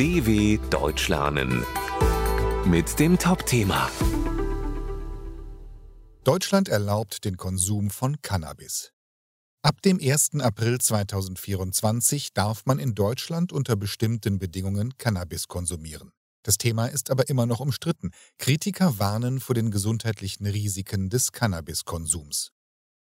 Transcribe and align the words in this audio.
DW 0.00 0.56
Deutsch 0.70 1.08
lernen 1.08 1.62
mit 2.64 2.98
dem 2.98 3.18
Top-Thema 3.18 3.90
Deutschland 6.24 6.70
erlaubt 6.70 7.26
den 7.26 7.36
Konsum 7.36 7.90
von 7.90 8.22
Cannabis. 8.22 8.92
Ab 9.60 9.82
dem 9.82 10.00
1. 10.00 10.40
April 10.40 10.78
2024 10.78 12.32
darf 12.32 12.64
man 12.64 12.78
in 12.78 12.94
Deutschland 12.94 13.52
unter 13.52 13.76
bestimmten 13.76 14.38
Bedingungen 14.38 14.96
Cannabis 14.96 15.48
konsumieren. 15.48 16.12
Das 16.44 16.56
Thema 16.56 16.86
ist 16.86 17.10
aber 17.10 17.28
immer 17.28 17.44
noch 17.44 17.60
umstritten. 17.60 18.12
Kritiker 18.38 18.98
warnen 18.98 19.38
vor 19.38 19.54
den 19.54 19.70
gesundheitlichen 19.70 20.46
Risiken 20.46 21.10
des 21.10 21.30
Cannabiskonsums. 21.32 22.52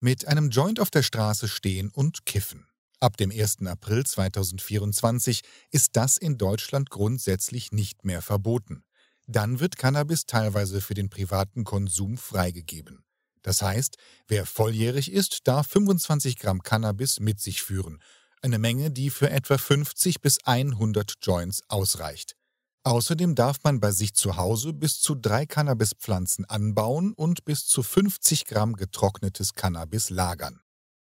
Mit 0.00 0.26
einem 0.26 0.50
Joint 0.50 0.80
auf 0.80 0.90
der 0.90 1.04
Straße 1.04 1.46
stehen 1.46 1.90
und 1.92 2.26
kiffen. 2.26 2.66
Ab 3.02 3.16
dem 3.16 3.30
1. 3.30 3.66
April 3.66 4.04
2024 4.04 5.40
ist 5.70 5.96
das 5.96 6.18
in 6.18 6.36
Deutschland 6.36 6.90
grundsätzlich 6.90 7.72
nicht 7.72 8.04
mehr 8.04 8.20
verboten. 8.20 8.84
Dann 9.26 9.58
wird 9.58 9.78
Cannabis 9.78 10.26
teilweise 10.26 10.82
für 10.82 10.92
den 10.92 11.08
privaten 11.08 11.64
Konsum 11.64 12.18
freigegeben. 12.18 13.02
Das 13.40 13.62
heißt, 13.62 13.96
wer 14.28 14.44
volljährig 14.44 15.10
ist, 15.10 15.48
darf 15.48 15.68
25 15.68 16.36
Gramm 16.36 16.62
Cannabis 16.62 17.20
mit 17.20 17.40
sich 17.40 17.62
führen, 17.62 18.02
eine 18.42 18.58
Menge, 18.58 18.90
die 18.90 19.08
für 19.08 19.30
etwa 19.30 19.56
50 19.56 20.20
bis 20.20 20.36
100 20.44 21.14
Joints 21.22 21.62
ausreicht. 21.68 22.36
Außerdem 22.84 23.34
darf 23.34 23.58
man 23.62 23.80
bei 23.80 23.92
sich 23.92 24.12
zu 24.12 24.36
Hause 24.36 24.74
bis 24.74 25.00
zu 25.00 25.14
drei 25.14 25.46
Cannabispflanzen 25.46 26.44
anbauen 26.44 27.14
und 27.14 27.46
bis 27.46 27.66
zu 27.66 27.82
50 27.82 28.44
Gramm 28.44 28.74
getrocknetes 28.76 29.54
Cannabis 29.54 30.10
lagern. 30.10 30.60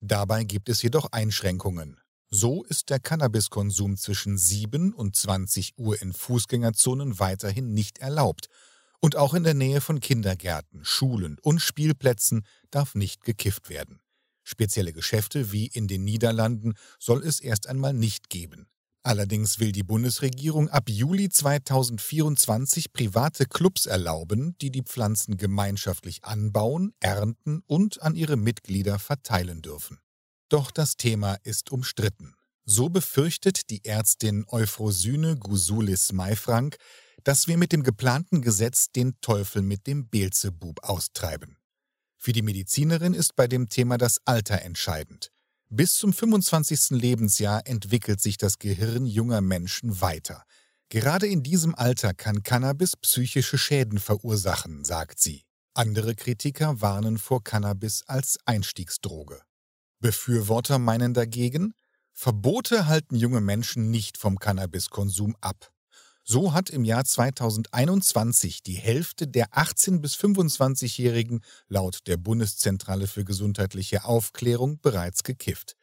Dabei 0.00 0.44
gibt 0.44 0.68
es 0.70 0.80
jedoch 0.82 1.12
Einschränkungen. 1.12 2.00
So 2.30 2.62
ist 2.64 2.90
der 2.90 3.00
Cannabiskonsum 3.00 3.96
zwischen 3.96 4.38
7 4.38 4.94
und 4.94 5.14
20 5.14 5.74
Uhr 5.76 6.00
in 6.00 6.12
Fußgängerzonen 6.12 7.18
weiterhin 7.18 7.74
nicht 7.74 7.98
erlaubt. 7.98 8.48
Und 9.00 9.16
auch 9.16 9.34
in 9.34 9.44
der 9.44 9.54
Nähe 9.54 9.80
von 9.80 10.00
Kindergärten, 10.00 10.84
Schulen 10.84 11.38
und 11.42 11.60
Spielplätzen 11.60 12.46
darf 12.70 12.94
nicht 12.94 13.24
gekifft 13.24 13.68
werden. 13.68 14.00
Spezielle 14.42 14.92
Geschäfte 14.92 15.52
wie 15.52 15.66
in 15.66 15.86
den 15.86 16.04
Niederlanden 16.04 16.74
soll 16.98 17.22
es 17.22 17.40
erst 17.40 17.66
einmal 17.66 17.92
nicht 17.92 18.30
geben. 18.30 18.68
Allerdings 19.02 19.58
will 19.58 19.72
die 19.72 19.82
Bundesregierung 19.82 20.68
ab 20.68 20.90
Juli 20.90 21.30
2024 21.30 22.92
private 22.92 23.46
Clubs 23.46 23.86
erlauben, 23.86 24.56
die 24.60 24.70
die 24.70 24.82
Pflanzen 24.82 25.38
gemeinschaftlich 25.38 26.24
anbauen, 26.24 26.92
ernten 27.00 27.62
und 27.66 28.02
an 28.02 28.14
ihre 28.14 28.36
Mitglieder 28.36 28.98
verteilen 28.98 29.62
dürfen. 29.62 30.00
Doch 30.50 30.70
das 30.70 30.96
Thema 30.96 31.38
ist 31.44 31.72
umstritten. 31.72 32.34
So 32.66 32.90
befürchtet 32.90 33.70
die 33.70 33.84
Ärztin 33.86 34.44
Euphrosyne 34.48 35.36
Gusulis 35.36 36.12
Maifrank, 36.12 36.76
dass 37.24 37.48
wir 37.48 37.56
mit 37.56 37.72
dem 37.72 37.82
geplanten 37.82 38.42
Gesetz 38.42 38.92
den 38.92 39.18
Teufel 39.22 39.62
mit 39.62 39.86
dem 39.86 40.08
Beelzebub 40.08 40.82
austreiben. 40.82 41.56
Für 42.18 42.32
die 42.32 42.42
Medizinerin 42.42 43.14
ist 43.14 43.34
bei 43.34 43.46
dem 43.46 43.70
Thema 43.70 43.96
das 43.96 44.20
Alter 44.26 44.60
entscheidend. 44.60 45.32
Bis 45.72 45.94
zum 45.94 46.12
25. 46.12 46.98
Lebensjahr 47.00 47.64
entwickelt 47.64 48.20
sich 48.20 48.36
das 48.36 48.58
Gehirn 48.58 49.06
junger 49.06 49.40
Menschen 49.40 50.00
weiter. 50.00 50.42
Gerade 50.88 51.28
in 51.28 51.44
diesem 51.44 51.76
Alter 51.76 52.12
kann 52.12 52.42
Cannabis 52.42 52.96
psychische 52.96 53.56
Schäden 53.56 54.00
verursachen, 54.00 54.82
sagt 54.82 55.20
sie. 55.20 55.44
Andere 55.72 56.16
Kritiker 56.16 56.80
warnen 56.80 57.18
vor 57.18 57.44
Cannabis 57.44 58.02
als 58.08 58.40
Einstiegsdroge. 58.46 59.42
Befürworter 60.00 60.80
meinen 60.80 61.14
dagegen, 61.14 61.74
Verbote 62.12 62.88
halten 62.88 63.14
junge 63.14 63.40
Menschen 63.40 63.92
nicht 63.92 64.18
vom 64.18 64.40
Cannabiskonsum 64.40 65.36
ab. 65.40 65.70
So 66.32 66.52
hat 66.52 66.70
im 66.70 66.84
Jahr 66.84 67.04
2021 67.04 68.62
die 68.62 68.76
Hälfte 68.76 69.26
der 69.26 69.48
18- 69.48 69.98
bis 69.98 70.14
25-Jährigen 70.14 71.40
laut 71.66 72.06
der 72.06 72.18
Bundeszentrale 72.18 73.08
für 73.08 73.24
gesundheitliche 73.24 74.04
Aufklärung 74.04 74.78
bereits 74.80 75.24
gekifft. 75.24 75.74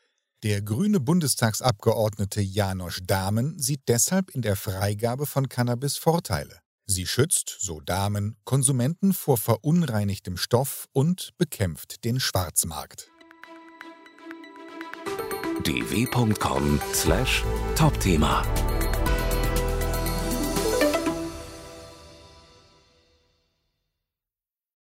Der 0.43 0.61
grüne 0.61 1.01
Bundestagsabgeordnete 1.01 2.39
Janosch 2.39 3.01
Dahmen 3.03 3.59
sieht 3.59 3.81
deshalb 3.89 4.29
in 4.29 4.41
der 4.41 4.55
Freigabe 4.55 5.25
von 5.25 5.49
Cannabis 5.49 5.97
Vorteile. 5.97 6.59
Sie 6.85 7.07
schützt, 7.07 7.57
so 7.59 7.81
Dahmen, 7.81 8.37
Konsumenten 8.45 9.11
vor 9.11 9.37
verunreinigtem 9.37 10.37
Stoff 10.37 10.87
und 10.93 11.31
bekämpft 11.37 12.05
den 12.05 12.21
Schwarzmarkt. 12.21 13.11
dw.com/topthema 15.65 18.45